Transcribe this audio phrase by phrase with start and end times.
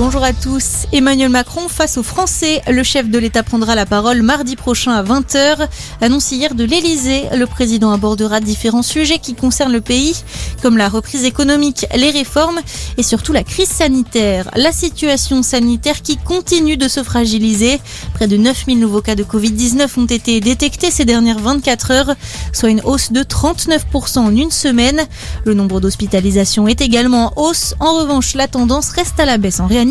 [0.00, 0.86] bonjour à tous.
[0.92, 2.62] Emmanuel Macron face aux Français.
[2.70, 5.68] Le chef de l'État prendra la parole mardi prochain à 20h.
[6.00, 10.16] Annonce hier de l'Elysée, le président abordera différents sujets qui concernent le pays,
[10.62, 12.60] comme la reprise économique, les réformes
[12.96, 14.50] et surtout la crise sanitaire.
[14.56, 17.78] La situation sanitaire qui continue de se fragiliser.
[18.14, 22.14] Près de 9000 nouveaux cas de Covid-19 ont été détectés ces dernières 24 heures,
[22.54, 25.02] soit une hausse de 39% en une semaine.
[25.44, 27.74] Le nombre d'hospitalisations est également en hausse.
[27.80, 29.89] En revanche, la tendance reste à la baisse en réanimation.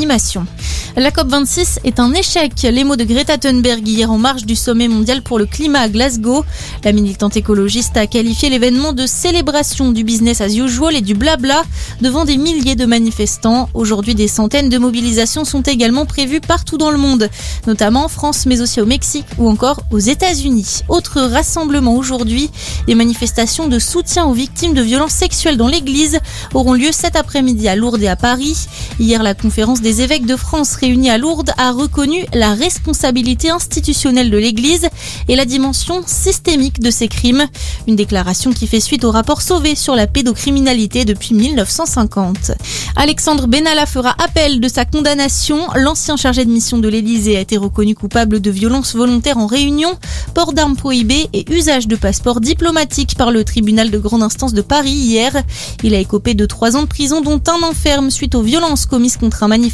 [0.95, 2.51] La COP26 est un échec.
[2.63, 5.89] Les mots de Greta Thunberg hier en marge du sommet mondial pour le climat à
[5.89, 6.43] Glasgow.
[6.83, 11.63] La militante écologiste a qualifié l'événement de célébration du business as usual et du blabla
[12.01, 13.69] devant des milliers de manifestants.
[13.73, 17.29] Aujourd'hui, des centaines de mobilisations sont également prévues partout dans le monde,
[17.67, 20.81] notamment en France, mais aussi au Mexique ou encore aux États-Unis.
[20.89, 22.49] Autre rassemblement aujourd'hui,
[22.87, 26.19] des manifestations de soutien aux victimes de violences sexuelles dans l'église
[26.53, 28.67] auront lieu cet après-midi à Lourdes et à Paris.
[28.99, 34.29] Hier, la conférence des évêques de France réunie à Lourdes a reconnu la responsabilité institutionnelle
[34.29, 34.87] de l'Église
[35.27, 37.47] et la dimension systémique de ces crimes.
[37.87, 42.51] Une déclaration qui fait suite au rapport Sauvé sur la pédocriminalité depuis 1950.
[42.97, 45.59] Alexandre Benalla fera appel de sa condamnation.
[45.75, 49.97] L'ancien chargé de mission de l'Élysée a été reconnu coupable de violences volontaires en réunion,
[50.33, 54.61] port d'armes prohibées et usage de passeports diplomatiques par le tribunal de grande instance de
[54.61, 55.41] Paris hier.
[55.83, 59.17] Il a écopé de trois ans de prison dont un enferme suite aux violences commises
[59.17, 59.68] contre un manifestant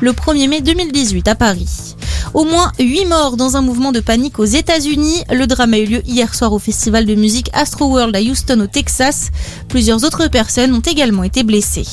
[0.00, 1.94] le 1er mai 2018 à Paris.
[2.32, 5.24] Au moins 8 morts dans un mouvement de panique aux États-Unis.
[5.30, 8.60] Le drame a eu lieu hier soir au festival de musique Astro World à Houston
[8.60, 9.30] au Texas.
[9.68, 11.86] Plusieurs autres personnes ont également été blessées.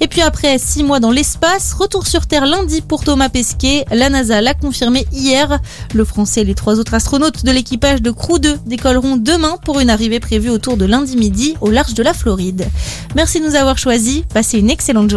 [0.00, 3.84] Et puis après six mois dans l'espace, retour sur Terre lundi pour Thomas Pesquet.
[3.90, 5.60] La NASA l'a confirmé hier.
[5.94, 9.80] Le Français et les trois autres astronautes de l'équipage de Crew 2 décolleront demain pour
[9.80, 12.66] une arrivée prévue autour de lundi midi au large de la Floride.
[13.14, 14.22] Merci de nous avoir choisis.
[14.34, 15.14] Passez une excellente journée.